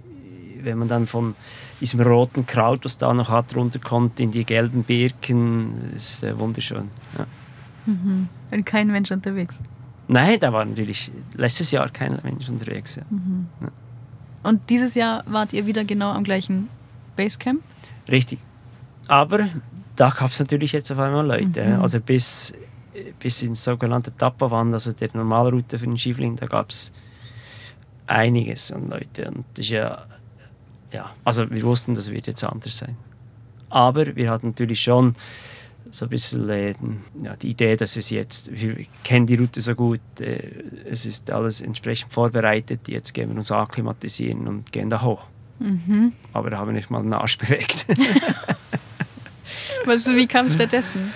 wenn 0.62 0.78
man 0.78 0.88
dann 0.88 1.08
von 1.08 1.36
diesem 1.80 2.02
roten 2.02 2.46
Kraut, 2.46 2.84
was 2.84 2.98
da 2.98 3.14
noch 3.14 3.30
hat, 3.30 3.56
runterkommt 3.56 4.20
in 4.20 4.32
die 4.32 4.46
gelben 4.46 4.84
Birken, 4.84 5.92
das 5.94 6.12
ist 6.12 6.24
äh, 6.24 6.38
wunderschön. 6.38 6.90
Ja. 7.18 7.26
Mhm. 7.86 8.28
Und 8.52 8.66
kein 8.66 8.88
Mensch 8.88 9.12
unterwegs. 9.12 9.56
Nein, 10.08 10.40
da 10.40 10.54
war 10.54 10.66
natürlich 10.66 11.12
letztes 11.34 11.72
Jahr 11.72 11.90
kein 11.90 12.20
Mensch 12.24 12.48
unterwegs. 12.50 12.98
Ja. 12.98 13.04
Und 14.46 14.70
dieses 14.70 14.94
Jahr 14.94 15.24
wart 15.26 15.54
ihr 15.54 15.66
wieder 15.66 15.84
genau 15.84 16.12
am 16.12 16.24
gleichen 16.24 16.70
Basecamp? 17.16 17.62
Richtig. 18.08 18.40
Aber 19.08 19.50
da 19.96 20.10
gab 20.10 20.32
es 20.32 20.40
natürlich 20.40 20.72
jetzt 20.72 20.92
auf 20.92 21.00
einmal 21.00 21.26
Leute. 21.26 21.64
Mhm. 21.64 21.82
Also 21.82 22.00
bis, 22.00 22.54
bis 23.20 23.42
ins 23.42 23.64
sogenannte 23.64 24.16
Tappawan, 24.16 24.72
also 24.72 24.92
der 24.92 25.10
Normalroute 25.14 25.80
für 25.80 25.86
den 25.86 25.98
Skifling, 25.98 26.36
da 26.36 26.46
gab 26.46 26.70
es 26.70 26.94
einiges 28.06 28.72
an 28.72 28.90
Leute. 28.90 29.32
Und 29.32 29.46
das 29.56 29.66
ist 29.66 29.72
ja, 29.72 30.06
ja, 30.92 31.12
also 31.24 31.50
wir 31.50 31.64
wussten, 31.64 31.96
das 31.96 32.12
wird 32.12 32.28
jetzt 32.28 32.44
anders 32.44 32.78
sein. 32.78 32.96
Aber 33.70 34.16
wir 34.16 34.30
hatten 34.30 34.50
natürlich 34.50 34.82
schon 34.82 35.16
so 35.92 36.06
ein 36.06 36.10
bisschen 36.10 36.50
äh, 36.50 36.74
ja, 37.22 37.36
die 37.36 37.50
Idee, 37.50 37.76
dass 37.76 37.96
es 37.96 38.10
jetzt, 38.10 38.52
wir 38.52 38.76
kennen 39.04 39.26
die 39.26 39.36
Route 39.36 39.62
so 39.62 39.76
gut, 39.76 40.02
äh, 40.20 40.50
es 40.90 41.06
ist 41.06 41.32
alles 41.32 41.62
entsprechend 41.62 42.12
vorbereitet, 42.12 42.88
jetzt 42.88 43.14
gehen 43.14 43.30
wir 43.30 43.38
uns 43.38 43.52
akklimatisieren 43.52 44.48
und 44.48 44.72
gehen 44.72 44.90
da 44.90 45.02
hoch. 45.02 45.26
Mhm. 45.60 46.12
Aber 46.34 46.50
da 46.50 46.58
haben 46.58 46.70
wir 46.70 46.74
nicht 46.74 46.90
mal 46.90 47.02
den 47.02 47.14
Arsch 47.14 47.38
bewegt. 47.40 47.86
Was, 49.86 50.06
wie 50.14 50.28
kam 50.28 50.48
es 50.48 50.56
stattdessen? 50.56 51.12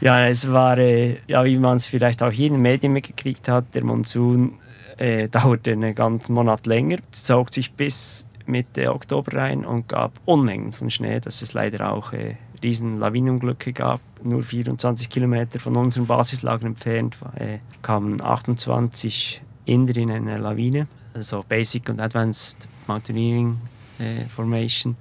Ja, 0.00 0.26
es 0.26 0.50
war, 0.50 0.78
äh, 0.78 1.18
ja, 1.26 1.44
wie 1.44 1.58
man 1.58 1.76
es 1.76 1.86
vielleicht 1.86 2.22
auch 2.22 2.30
hier 2.30 2.46
in 2.46 2.54
den 2.54 2.62
Medien 2.62 2.92
mitgekriegt 2.92 3.48
hat, 3.48 3.74
der 3.74 3.84
Monsun 3.84 4.54
äh, 4.96 5.28
dauerte 5.28 5.72
einen 5.72 5.94
ganzen 5.94 6.34
Monat 6.34 6.66
länger, 6.66 6.98
zog 7.10 7.52
sich 7.52 7.72
bis 7.72 8.26
Mitte 8.46 8.92
Oktober 8.92 9.36
rein 9.36 9.64
und 9.64 9.88
gab 9.88 10.12
Unmengen 10.24 10.72
von 10.72 10.90
Schnee, 10.90 11.20
dass 11.20 11.42
es 11.42 11.52
leider 11.52 11.92
auch 11.92 12.12
äh, 12.12 12.36
riesen 12.62 12.98
Lawinenunglücke 12.98 13.72
gab. 13.72 14.00
Nur 14.22 14.42
24 14.42 15.08
Kilometer 15.08 15.58
von 15.58 15.76
unserem 15.76 16.06
Basislager 16.06 16.66
entfernt 16.66 17.16
äh, 17.36 17.58
kamen 17.82 18.20
28 18.20 19.42
Inder 19.64 19.96
in 19.96 20.10
eine 20.10 20.38
Lawine, 20.38 20.88
also 21.14 21.44
Basic 21.48 21.88
und 21.88 22.00
Advanced 22.00 22.68
Mountaineering 22.86 23.58
äh, 23.98 24.24
Formation. 24.28 24.96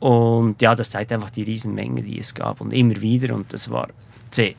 Und 0.00 0.60
ja, 0.60 0.74
das 0.74 0.90
zeigt 0.90 1.12
einfach 1.12 1.30
die 1.30 1.44
Riesenmenge, 1.44 2.02
die 2.02 2.18
es 2.18 2.34
gab 2.34 2.60
und 2.60 2.72
immer 2.72 3.00
wieder 3.00 3.34
und 3.34 3.52
das 3.52 3.70
war 3.70 3.88
zäh. 4.30 4.54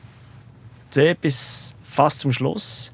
Zäh 0.90 1.14
bis 1.14 1.76
fast 1.84 2.22
zum 2.22 2.32
Schluss. 2.32 2.92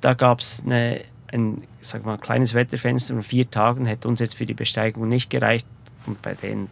Da 0.00 0.14
gab 0.14 0.40
es 0.40 0.62
ein 0.64 1.62
sag 1.80 2.04
mal, 2.04 2.18
kleines 2.18 2.54
Wetterfenster 2.54 3.14
von 3.14 3.22
vier 3.22 3.50
Tagen 3.50 3.86
hätte 3.86 4.08
uns 4.08 4.20
jetzt 4.20 4.36
für 4.36 4.46
die 4.46 4.54
Besteigung 4.54 5.08
nicht 5.08 5.30
gereicht 5.30 5.66
und 6.06 6.20
bei 6.22 6.34
den 6.34 6.68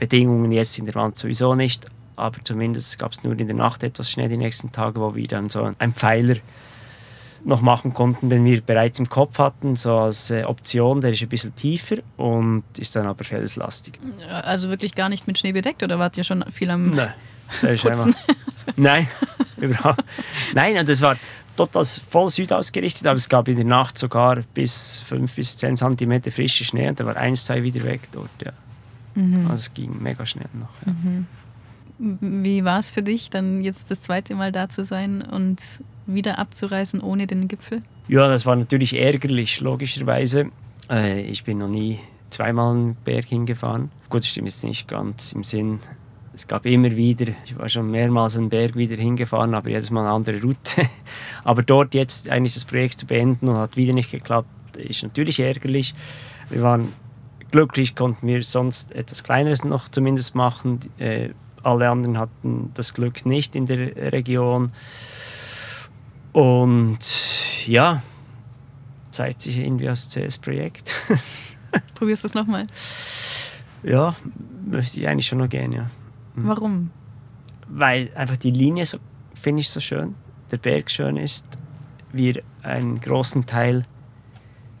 Bedingungen 0.00 0.50
jetzt 0.50 0.78
in 0.78 0.86
der 0.86 0.94
Wand 0.96 1.16
sowieso 1.16 1.54
nicht. 1.54 1.86
Aber 2.16 2.42
zumindest 2.42 2.98
gab 2.98 3.12
es 3.12 3.22
nur 3.22 3.38
in 3.38 3.46
der 3.46 3.56
Nacht 3.56 3.82
etwas 3.82 4.10
Schnee 4.10 4.28
die 4.28 4.36
nächsten 4.36 4.72
Tage, 4.72 5.00
wo 5.00 5.14
wir 5.14 5.28
dann 5.28 5.48
so 5.48 5.72
einen 5.78 5.94
Pfeiler 5.94 6.36
noch 7.44 7.60
machen 7.60 7.94
konnten, 7.94 8.28
den 8.28 8.44
wir 8.44 8.60
bereits 8.60 8.98
im 8.98 9.08
Kopf 9.08 9.38
hatten, 9.38 9.76
so 9.76 9.96
als 9.96 10.30
äh, 10.30 10.44
Option. 10.44 11.00
Der 11.00 11.12
ist 11.12 11.22
ein 11.22 11.28
bisschen 11.28 11.54
tiefer 11.54 11.96
und 12.16 12.64
ist 12.78 12.96
dann 12.96 13.06
aber 13.06 13.24
felslastig. 13.24 13.98
Also 14.42 14.68
wirklich 14.68 14.94
gar 14.94 15.08
nicht 15.08 15.26
mit 15.26 15.38
Schnee 15.38 15.52
bedeckt 15.52 15.82
oder 15.82 15.98
wart 15.98 16.16
ihr 16.18 16.24
schon 16.24 16.44
viel 16.50 16.70
am 16.70 16.90
Nein, 16.90 17.14
der 17.62 17.70
ist 17.72 17.86
einfach, 17.86 18.08
Nein, 18.76 19.08
überhaupt. 19.56 20.04
Nein, 20.54 20.76
und 20.76 20.88
das 20.88 21.00
war 21.00 21.16
total 21.56 21.84
voll 21.84 22.30
Süd 22.30 22.52
ausgerichtet, 22.52 23.06
aber 23.06 23.16
es 23.16 23.28
gab 23.28 23.48
in 23.48 23.56
der 23.56 23.64
Nacht 23.64 23.96
sogar 23.96 24.36
bis 24.54 25.00
5 25.06 25.34
bis 25.34 25.56
10 25.56 25.76
cm 25.76 26.22
frische 26.30 26.64
Schnee 26.64 26.88
und 26.88 27.00
da 27.00 27.06
war 27.06 27.16
eins, 27.16 27.46
zwei 27.46 27.62
wieder 27.62 27.82
weg 27.84 28.02
dort. 28.12 28.30
Ja. 28.44 28.52
Mhm. 29.14 29.42
Also 29.44 29.54
es 29.54 29.74
ging 29.74 30.02
mega 30.02 30.26
schnell 30.26 30.48
noch. 30.54 30.68
Ja. 30.86 30.92
Mhm. 30.92 31.26
Wie 31.98 32.64
war 32.64 32.78
es 32.78 32.90
für 32.90 33.02
dich, 33.02 33.28
dann 33.28 33.60
jetzt 33.60 33.90
das 33.90 34.00
zweite 34.00 34.34
Mal 34.34 34.52
da 34.52 34.68
zu 34.70 34.84
sein 34.84 35.20
und 35.20 35.60
wieder 36.06 36.38
abzureisen 36.38 37.00
ohne 37.00 37.26
den 37.26 37.46
Gipfel? 37.46 37.82
Ja, 38.08 38.26
das 38.28 38.46
war 38.46 38.56
natürlich 38.56 38.98
ärgerlich, 38.98 39.60
logischerweise. 39.60 40.46
Äh, 40.88 41.22
ich 41.22 41.44
bin 41.44 41.58
noch 41.58 41.68
nie 41.68 42.00
zweimal 42.30 42.74
einen 42.74 42.96
Berg 43.04 43.26
hingefahren. 43.26 43.90
Gut, 44.08 44.20
das 44.20 44.28
stimmt 44.28 44.48
jetzt 44.48 44.64
nicht 44.64 44.88
ganz 44.88 45.32
im 45.34 45.44
Sinn 45.44 45.80
es 46.40 46.46
gab 46.46 46.64
immer 46.64 46.90
wieder, 46.96 47.32
ich 47.44 47.58
war 47.58 47.68
schon 47.68 47.90
mehrmals 47.90 48.36
einen 48.36 48.48
Berg 48.48 48.74
wieder 48.74 48.96
hingefahren, 48.96 49.54
aber 49.54 49.68
jedes 49.68 49.90
Mal 49.90 50.02
eine 50.02 50.10
andere 50.10 50.40
Route. 50.40 50.88
aber 51.44 51.62
dort 51.62 51.94
jetzt 51.94 52.28
eigentlich 52.28 52.54
das 52.54 52.64
Projekt 52.64 53.00
zu 53.00 53.06
beenden 53.06 53.48
und 53.48 53.56
hat 53.56 53.76
wieder 53.76 53.92
nicht 53.92 54.10
geklappt, 54.10 54.48
ist 54.76 55.02
natürlich 55.02 55.40
ärgerlich. 55.40 55.94
Wir 56.48 56.62
waren 56.62 56.92
glücklich, 57.50 57.94
konnten 57.94 58.26
wir 58.26 58.42
sonst 58.42 58.92
etwas 58.92 59.24
Kleineres 59.24 59.64
noch 59.64 59.88
zumindest 59.88 60.34
machen. 60.34 60.80
Äh, 60.98 61.30
alle 61.62 61.88
anderen 61.90 62.18
hatten 62.18 62.70
das 62.74 62.94
Glück 62.94 63.26
nicht 63.26 63.54
in 63.54 63.66
der 63.66 64.12
Region. 64.12 64.72
Und 66.32 66.98
ja, 67.66 68.02
zeigt 69.10 69.40
sich 69.40 69.58
irgendwie 69.58 69.88
als 69.88 70.08
CS-Projekt. 70.10 70.94
Probierst 71.94 72.24
du 72.24 72.28
es 72.28 72.34
nochmal? 72.34 72.66
Ja, 73.82 74.14
möchte 74.64 75.00
ich 75.00 75.08
eigentlich 75.08 75.26
schon 75.26 75.38
noch 75.38 75.48
gerne, 75.48 75.76
ja. 75.76 75.90
Mhm. 76.34 76.48
Warum? 76.48 76.90
Weil 77.68 78.10
einfach 78.14 78.36
die 78.36 78.50
Linie 78.50 78.86
so, 78.86 78.98
finde 79.34 79.60
ich 79.60 79.70
so 79.70 79.80
schön, 79.80 80.14
der 80.50 80.58
Berg 80.58 80.90
schön 80.90 81.16
ist, 81.16 81.46
wir 82.12 82.42
einen 82.62 83.00
großen 83.00 83.46
Teil 83.46 83.84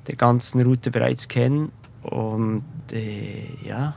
der 0.06 0.16
ganzen 0.16 0.60
Route 0.62 0.90
bereits 0.90 1.28
kennen 1.28 1.70
und 2.02 2.64
äh, 2.92 3.46
ja, 3.64 3.94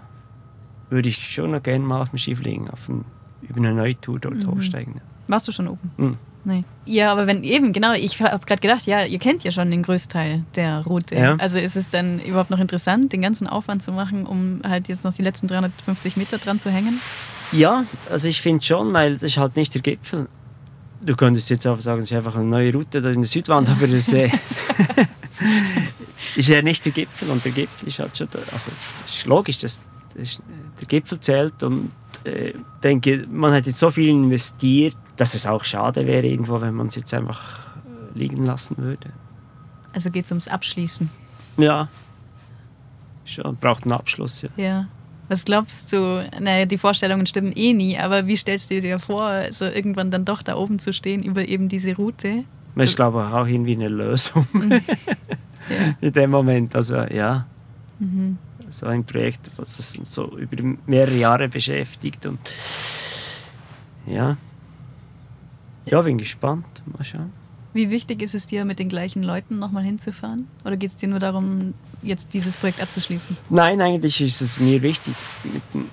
würde 0.89 1.09
ich 1.09 1.27
schon 1.31 1.51
noch 1.51 1.63
gerne 1.63 1.83
mal 1.85 2.01
auf 2.01 2.09
dem 2.09 2.17
Schiff 2.17 2.41
liegen, 2.41 2.69
auf 2.69 2.87
ein, 2.89 3.05
über 3.41 3.57
eine 3.57 3.73
neue 3.73 3.95
Tour 3.95 4.19
dort 4.19 4.43
mhm. 4.43 4.51
hochsteigen. 4.51 5.01
Warst 5.27 5.47
du 5.47 5.51
schon 5.51 5.67
oben? 5.67 5.91
Mhm. 5.97 6.15
Nee. 6.45 6.65
Ja, 6.85 7.11
aber 7.11 7.25
wenn 7.25 7.43
eben, 7.43 7.71
genau, 7.71 7.93
ich 7.93 8.21
habe 8.21 8.45
gerade 8.45 8.59
gedacht, 8.59 8.85
ja, 8.85 9.05
ihr 9.05 9.19
kennt 9.19 9.45
ja 9.45 9.51
schon 9.51 9.71
den 9.71 9.81
größten 9.81 10.11
Teil 10.11 10.43
der 10.55 10.83
Route. 10.85 11.15
Ja. 11.15 11.35
Also 11.37 11.57
ist 11.57 11.77
es 11.77 11.89
dann 11.89 12.19
überhaupt 12.19 12.49
noch 12.49 12.59
interessant, 12.59 13.13
den 13.13 13.21
ganzen 13.21 13.47
Aufwand 13.47 13.81
zu 13.81 13.93
machen, 13.93 14.25
um 14.25 14.59
halt 14.67 14.89
jetzt 14.89 15.05
noch 15.05 15.13
die 15.13 15.21
letzten 15.21 15.47
350 15.47 16.17
Meter 16.17 16.37
dran 16.37 16.59
zu 16.59 16.69
hängen? 16.69 16.99
Ja, 17.53 17.85
also 18.09 18.27
ich 18.27 18.41
finde 18.41 18.63
schon, 18.63 18.91
weil 18.91 19.13
das 19.13 19.23
ist 19.23 19.37
halt 19.37 19.55
nicht 19.55 19.73
der 19.73 19.81
Gipfel. 19.81 20.27
Du 21.01 21.15
könntest 21.15 21.49
jetzt 21.49 21.65
auch 21.65 21.79
sagen, 21.79 22.01
es 22.01 22.11
ist 22.11 22.17
einfach 22.17 22.35
eine 22.35 22.45
neue 22.45 22.73
Route 22.73 22.97
in 22.97 23.21
der 23.21 23.23
Südwand, 23.23 23.69
aber 23.69 23.87
das 23.87 24.11
äh, 24.11 24.29
ist 26.35 26.49
ja 26.49 26.61
nicht 26.61 26.83
der 26.85 26.91
Gipfel 26.91 27.29
und 27.29 27.43
der 27.43 27.51
Gipfel 27.51 27.87
ist 27.87 27.99
halt 27.99 28.17
schon, 28.17 28.27
da. 28.31 28.39
also 28.51 28.71
ist 29.05 29.25
logisch, 29.25 29.57
dass, 29.59 29.83
dass 30.15 30.39
der 30.79 30.87
Gipfel 30.87 31.19
zählt 31.19 31.63
und 31.63 31.91
äh, 32.23 32.53
denke, 32.83 33.25
man 33.29 33.53
hat 33.53 33.65
jetzt 33.65 33.79
so 33.79 33.89
viel 33.91 34.09
investiert, 34.09 34.95
dass 35.17 35.35
es 35.35 35.45
auch 35.45 35.63
schade 35.63 36.07
wäre 36.07 36.25
irgendwo, 36.25 36.61
wenn 36.61 36.73
man 36.73 36.87
es 36.87 36.95
jetzt 36.95 37.13
einfach 37.13 37.75
äh, 37.75 38.17
liegen 38.17 38.45
lassen 38.45 38.77
würde. 38.77 39.11
Also 39.93 40.09
geht 40.09 40.25
es 40.25 40.31
ums 40.31 40.47
Abschließen? 40.47 41.09
Ja, 41.57 41.87
schon 43.25 43.55
braucht 43.57 43.83
einen 43.83 43.93
Abschluss. 43.93 44.41
Ja. 44.41 44.49
ja. 44.57 44.87
Was 45.29 45.45
glaubst 45.45 45.91
du? 45.93 46.29
Naja, 46.39 46.65
die 46.65 46.77
Vorstellungen 46.77 47.25
stimmen 47.25 47.53
eh 47.55 47.73
nie, 47.73 47.97
aber 47.97 48.27
wie 48.27 48.35
stellst 48.35 48.69
du 48.69 48.81
dir 48.81 48.99
vor, 48.99 49.45
so 49.51 49.65
irgendwann 49.65 50.11
dann 50.11 50.25
doch 50.25 50.43
da 50.43 50.55
oben 50.55 50.79
zu 50.79 50.91
stehen 50.91 51.23
über 51.23 51.47
eben 51.47 51.69
diese 51.69 51.95
Route? 51.95 52.43
Ich 52.75 52.95
glaube 52.95 53.25
auch 53.25 53.47
irgendwie 53.47 53.73
eine 53.73 53.87
Lösung 53.87 54.45
mhm. 54.51 54.81
ja. 55.69 55.95
in 56.01 56.13
dem 56.13 56.31
Moment. 56.31 56.75
Also 56.75 56.95
ja, 56.95 57.45
mhm. 57.99 58.37
so 58.69 58.85
ein 58.85 59.03
Projekt, 59.03 59.51
was 59.57 59.77
das 59.77 59.99
so 60.03 60.37
über 60.37 60.75
mehrere 60.85 61.15
Jahre 61.15 61.49
beschäftigt 61.49 62.25
und 62.25 62.39
ja, 64.05 64.37
ja, 65.85 66.01
bin 66.01 66.17
gespannt. 66.17 66.65
Mal 66.85 67.03
schauen. 67.03 67.31
Wie 67.73 67.89
wichtig 67.89 68.21
ist 68.21 68.35
es 68.35 68.45
dir, 68.45 68.65
mit 68.65 68.77
den 68.77 68.87
gleichen 68.87 69.23
Leuten 69.23 69.57
nochmal 69.57 69.83
hinzufahren? 69.83 70.47
Oder 70.63 70.77
geht 70.77 70.91
es 70.91 70.95
dir 70.95 71.09
nur 71.09 71.19
darum, 71.19 71.73
jetzt 72.03 72.33
dieses 72.33 72.55
Projekt 72.55 72.81
abzuschließen? 72.81 73.35
Nein, 73.49 73.81
eigentlich 73.81 74.21
ist 74.21 74.41
es 74.41 74.59
mir 74.59 74.81
wichtig. 74.83 75.15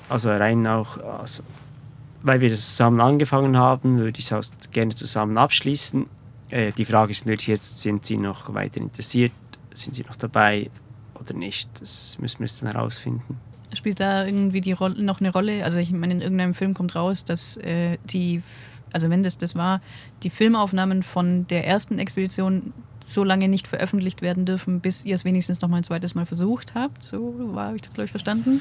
Also 0.09 0.31
rein 0.31 0.67
auch, 0.67 0.99
also, 0.99 1.43
weil 2.23 2.43
wir 2.43 2.50
das 2.50 2.69
zusammen 2.69 3.00
angefangen 3.00 3.57
haben, 3.57 3.99
würde 3.99 4.19
ich 4.19 4.31
es 4.31 4.53
gerne 4.71 4.95
zusammen 4.95 5.39
abschließen. 5.39 6.07
Äh, 6.50 6.73
die 6.73 6.85
Frage 6.85 7.12
ist 7.12 7.25
natürlich 7.25 7.47
jetzt, 7.47 7.81
sind 7.81 8.05
Sie 8.05 8.19
noch 8.19 8.53
weiter 8.53 8.79
interessiert? 8.79 9.33
Sind 9.75 9.95
Sie 9.95 10.05
noch 10.05 10.17
dabei 10.17 10.71
oder 11.15 11.35
nicht? 11.35 11.81
Das 11.81 12.19
müssen 12.19 12.41
wir 12.41 12.47
jetzt 12.47 12.62
dann 12.62 12.73
herausfinden. 12.73 13.39
Spielt 13.73 14.00
da 14.00 14.25
irgendwie 14.25 14.61
die 14.61 14.73
Rolle, 14.73 15.00
noch 15.03 15.21
eine 15.21 15.31
Rolle? 15.31 15.62
Also 15.65 15.79
ich 15.79 15.93
meine, 15.93 16.15
in 16.15 16.21
irgendeinem 16.21 16.55
Film 16.55 16.75
kommt 16.75 16.97
raus, 16.97 17.25
dass 17.25 17.57
äh, 17.59 17.99
die 18.05 18.43
also 18.93 19.11
wenn 19.11 19.23
das 19.23 19.39
das 19.39 19.55
war, 19.55 19.81
die 20.23 20.31
Filmaufnahmen 20.31 21.03
von 21.03 21.47
der 21.47 21.67
ersten 21.67 21.99
Expedition 21.99 22.73
so 23.05 23.25
lange 23.25 23.49
nicht 23.49 23.67
veröffentlicht 23.67 24.23
werden 24.23 24.45
dürfen, 24.45 24.81
bis 24.81 25.05
ihr 25.05 25.15
es 25.15 25.25
wenigstens 25.25 25.61
noch 25.61 25.69
mal 25.69 25.79
ein 25.79 25.85
zweites 25.85 26.15
Mal 26.15 26.27
versucht 26.27 26.75
habt. 26.75 27.03
So 27.03 27.35
habe 27.55 27.77
ich 27.77 27.83
das, 27.83 27.95
glaube 27.95 28.07
ich, 28.07 28.11
verstanden. 28.11 28.61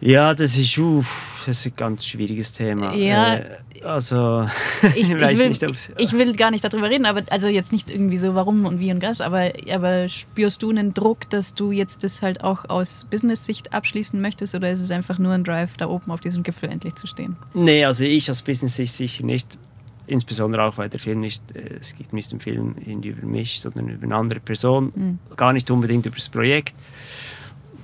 Ja, 0.00 0.34
das 0.34 0.56
ist, 0.56 0.78
uff, 0.78 1.42
das 1.46 1.58
ist 1.58 1.66
ein 1.66 1.76
ganz 1.76 2.06
schwieriges 2.06 2.52
Thema. 2.52 2.94
Ja, 2.94 3.34
äh, 3.34 3.58
also 3.82 4.46
ich, 4.94 5.10
ich, 5.10 5.20
weiß 5.20 5.38
will, 5.38 5.48
nicht, 5.48 5.92
ich 5.98 6.12
will 6.12 6.36
gar 6.36 6.50
nicht 6.50 6.62
darüber 6.62 6.88
reden, 6.88 7.06
aber 7.06 7.22
also 7.30 7.48
jetzt 7.48 7.72
nicht 7.72 7.90
irgendwie 7.90 8.16
so 8.16 8.34
warum 8.34 8.64
und 8.64 8.78
wie 8.78 8.92
und 8.92 9.02
was, 9.02 9.20
aber, 9.20 9.52
aber 9.70 10.08
spürst 10.08 10.62
du 10.62 10.70
einen 10.70 10.94
Druck, 10.94 11.28
dass 11.30 11.54
du 11.54 11.72
jetzt 11.72 12.04
das 12.04 12.22
halt 12.22 12.44
auch 12.44 12.68
aus 12.68 13.06
Business-Sicht 13.10 13.72
abschließen 13.72 14.20
möchtest 14.20 14.54
oder 14.54 14.70
ist 14.70 14.80
es 14.80 14.90
einfach 14.90 15.18
nur 15.18 15.32
ein 15.32 15.44
Drive, 15.44 15.76
da 15.76 15.88
oben 15.88 16.10
auf 16.10 16.20
diesem 16.20 16.42
Gipfel 16.42 16.68
endlich 16.68 16.94
zu 16.94 17.06
stehen? 17.06 17.36
Nee, 17.54 17.84
also 17.84 18.04
ich 18.04 18.30
aus 18.30 18.42
Business-Sicht 18.42 18.94
sicher 18.94 19.24
nicht. 19.24 19.58
Insbesondere 20.06 20.62
auch, 20.62 20.78
weil 20.78 20.88
der 20.88 21.00
Film 21.00 21.20
nicht, 21.20 21.54
äh, 21.54 21.76
es 21.80 21.94
geht 21.94 22.12
nicht 22.12 22.32
im 22.32 22.40
Film 22.40 22.76
über 22.76 23.26
mich, 23.26 23.60
sondern 23.60 23.88
über 23.88 24.04
eine 24.04 24.16
andere 24.16 24.40
Person. 24.40 24.92
Mhm. 24.94 25.18
Gar 25.36 25.52
nicht 25.52 25.70
unbedingt 25.70 26.06
über 26.06 26.16
das 26.16 26.28
Projekt. 26.28 26.74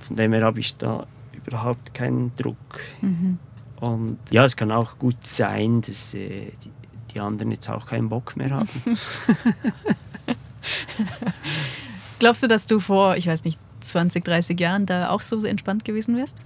Von 0.07 0.15
dem 0.15 0.33
her 0.33 0.43
habe 0.43 0.59
ich 0.59 0.75
da 0.75 1.05
überhaupt 1.47 1.93
keinen 1.93 2.33
Druck. 2.35 2.79
Mhm. 3.01 3.39
Und 3.79 4.19
ja, 4.31 4.45
es 4.45 4.55
kann 4.55 4.71
auch 4.71 4.97
gut 4.97 5.25
sein, 5.25 5.81
dass 5.81 6.13
äh, 6.13 6.51
die, 6.63 6.71
die, 7.13 7.19
anderen 7.19 7.51
jetzt 7.51 7.69
auch 7.69 7.85
keinen 7.85 8.09
Bock 8.09 8.35
mehr 8.37 8.51
haben. 8.51 8.69
Glaubst 12.19 12.41
du, 12.43 12.47
dass 12.47 12.65
du 12.65 12.79
vor, 12.79 13.17
ich 13.17 13.27
weiß 13.27 13.43
nicht, 13.43 13.59
20, 13.81 14.23
30 14.23 14.59
Jahren 14.59 14.85
da 14.85 15.09
auch 15.09 15.21
so 15.21 15.45
entspannt 15.45 15.85
gewesen 15.85 16.17
wärst? 16.17 16.37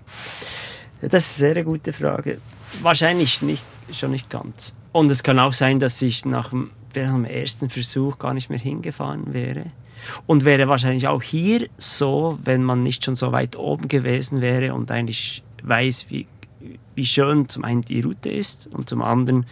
Das 1.02 1.30
ist 1.30 1.42
eine 1.42 1.54
sehr 1.54 1.64
gute 1.64 1.94
Frage. 1.94 2.40
Wahrscheinlich 2.82 3.42
nicht, 3.42 3.64
schon 3.92 4.12
nicht 4.12 4.30
ganz. 4.30 4.76
Und 4.92 5.10
es 5.12 5.24
kann 5.24 5.40
auch 5.40 5.54
sein, 5.54 5.80
dass 5.80 6.02
ich 6.02 6.26
nach 6.26 6.50
dem, 6.50 6.72
dem 6.96 7.26
ersten 7.26 7.70
Versuch 7.70 8.18
gar 8.18 8.34
nicht 8.34 8.50
mehr 8.50 8.60
hingefahren 8.60 9.34
wäre. 9.34 9.68
Und 10.28 10.46
wäre 10.46 10.68
wahrscheinlich 10.68 11.08
auch 11.08 11.22
hier 11.22 11.68
so, 11.78 12.38
wenn 12.44 12.64
man 12.64 12.82
nicht 12.82 13.06
schon 13.06 13.16
so 13.16 13.32
weit 13.32 13.56
oben 13.56 13.88
gewesen 13.88 14.42
wäre 14.42 14.74
und 14.74 14.92
eigentlich 14.92 15.44
weiß, 15.64 16.08
wie, 16.10 16.28
wie 16.96 17.06
schön 17.06 17.50
zum 17.50 17.64
einen 17.64 17.84
die 17.84 18.02
Route 18.02 18.30
ist 18.30 18.68
und 18.68 18.90
zum 18.90 19.02
anderen, 19.02 19.46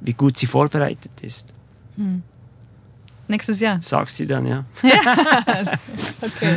wie 0.00 0.12
gut 0.12 0.36
sie 0.36 0.46
vorbereitet 0.46 1.12
ist. 1.22 1.52
Hm. 1.96 2.22
Nächstes 3.26 3.60
Jahr. 3.60 3.78
Sagst 3.80 4.20
du 4.20 4.26
dann, 4.26 4.46
ja. 4.46 4.64
okay. 6.20 6.56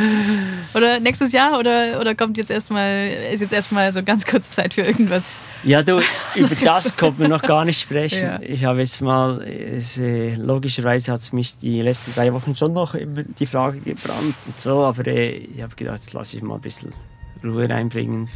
Oder 0.73 0.99
nächstes 0.99 1.31
Jahr 1.31 1.57
oder, 1.57 1.99
oder 1.99 2.13
kommt 2.13 2.37
jetzt 2.37 2.51
erstmal, 2.51 3.07
ist 3.31 3.39
jetzt 3.39 3.53
erstmal 3.53 3.93
so 3.93 4.03
ganz 4.03 4.25
kurz 4.25 4.51
Zeit 4.51 4.73
für 4.73 4.81
irgendwas? 4.81 5.23
Ja, 5.63 5.83
du, 5.83 5.99
über 6.35 6.55
das 6.55 6.95
kommt 6.95 7.19
man 7.19 7.29
noch 7.29 7.41
gar 7.41 7.65
nicht 7.65 7.79
sprechen. 7.79 8.23
Ja. 8.23 8.39
Ich 8.41 8.63
habe 8.63 8.79
jetzt 8.79 9.01
mal, 9.01 9.41
es, 9.41 9.97
äh, 9.97 10.35
logischerweise 10.35 11.11
hat 11.11 11.19
es 11.19 11.33
mich 11.33 11.57
die 11.57 11.81
letzten 11.81 12.13
drei 12.13 12.33
Wochen 12.33 12.55
schon 12.55 12.73
noch 12.73 12.95
über 12.95 13.23
die 13.23 13.45
Frage 13.45 13.79
gebrannt 13.79 14.35
und 14.45 14.59
so, 14.59 14.83
aber 14.83 15.07
äh, 15.07 15.29
ich 15.29 15.61
habe 15.61 15.75
gedacht, 15.75 15.99
jetzt 15.99 16.13
lasse 16.13 16.37
ich 16.37 16.43
mal 16.43 16.55
ein 16.55 16.61
bisschen 16.61 16.93
Ruhe 17.43 17.69
reinbringen 17.69 18.27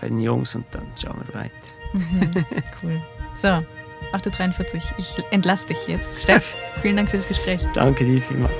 bei 0.00 0.08
den 0.08 0.20
Jungs 0.20 0.54
und 0.54 0.66
dann 0.72 0.86
schauen 1.00 1.16
wir 1.26 1.40
weiter. 1.40 1.52
Mhm, 1.92 2.44
cool. 2.82 3.00
So, 3.36 3.48
8.43 4.12 4.74
Uhr. 4.74 4.80
Ich 4.98 5.14
entlasse 5.30 5.68
dich 5.68 5.86
jetzt. 5.86 6.22
Steff, 6.22 6.54
vielen 6.82 6.96
Dank 6.96 7.10
für 7.10 7.16
das 7.16 7.28
Gespräch. 7.28 7.60
Danke 7.74 8.04
dir 8.04 8.20
vielmals. 8.20 8.52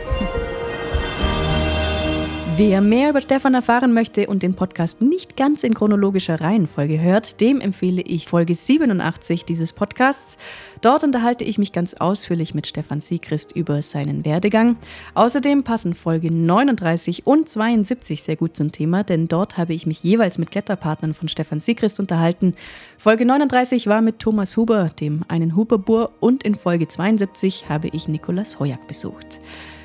Wer 2.58 2.80
mehr 2.80 3.10
über 3.10 3.20
Stefan 3.20 3.54
erfahren 3.54 3.92
möchte 3.92 4.26
und 4.26 4.42
den 4.42 4.56
Podcast 4.56 5.00
nicht 5.00 5.36
ganz 5.36 5.62
in 5.62 5.74
chronologischer 5.74 6.40
Reihenfolge 6.40 7.00
hört, 7.00 7.40
dem 7.40 7.60
empfehle 7.60 8.02
ich 8.02 8.26
Folge 8.26 8.52
87 8.52 9.44
dieses 9.44 9.72
Podcasts. 9.72 10.36
Dort 10.80 11.04
unterhalte 11.04 11.44
ich 11.44 11.58
mich 11.58 11.70
ganz 11.70 11.94
ausführlich 11.94 12.54
mit 12.54 12.66
Stefan 12.66 13.00
Siegrist 13.00 13.52
über 13.52 13.80
seinen 13.80 14.24
Werdegang. 14.24 14.76
Außerdem 15.14 15.62
passen 15.62 15.94
Folge 15.94 16.32
39 16.34 17.28
und 17.28 17.48
72 17.48 18.24
sehr 18.24 18.34
gut 18.34 18.56
zum 18.56 18.72
Thema, 18.72 19.04
denn 19.04 19.28
dort 19.28 19.56
habe 19.56 19.72
ich 19.72 19.86
mich 19.86 20.02
jeweils 20.02 20.36
mit 20.36 20.50
Kletterpartnern 20.50 21.14
von 21.14 21.28
Stefan 21.28 21.60
Siegrist 21.60 22.00
unterhalten. 22.00 22.56
Folge 22.96 23.24
39 23.24 23.86
war 23.86 24.02
mit 24.02 24.18
Thomas 24.18 24.56
Huber, 24.56 24.90
dem 24.98 25.22
einen 25.28 25.54
Huberbur, 25.54 26.10
und 26.18 26.42
in 26.42 26.56
Folge 26.56 26.88
72 26.88 27.68
habe 27.68 27.86
ich 27.92 28.08
Nikolas 28.08 28.58
Hojak 28.58 28.88
besucht. 28.88 29.38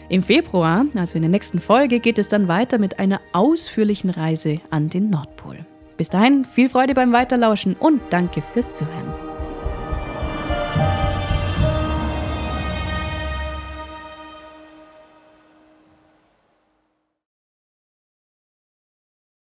Im 0.10 0.22
Februar, 0.22 0.86
also 0.96 1.16
in 1.16 1.22
der 1.22 1.32
nächsten 1.32 1.60
Folge, 1.60 2.00
geht 2.00 2.20
es 2.20 2.28
dann 2.28 2.48
weiter 2.48 2.78
mit 2.78 3.00
einer 3.00 3.22
ausführlichen 3.32 4.10
Reise 4.10 4.58
an 4.70 4.90
den 4.90 5.10
Nordpol. 5.10 5.66
Bis 5.98 6.10
dahin 6.10 6.44
viel 6.46 6.70
Freude 6.70 6.94
beim 6.94 7.12
Weiterlauschen 7.12 7.76
und 7.80 8.02
danke 8.10 8.42
fürs 8.42 8.76
Zuhören. 8.76 9.33